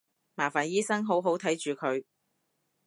[0.33, 2.03] 麻煩醫生好好睇住佢